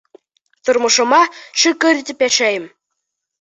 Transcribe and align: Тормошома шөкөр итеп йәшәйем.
Тормошома 0.69 1.19
шөкөр 1.65 2.01
итеп 2.01 2.25
йәшәйем. 2.29 2.67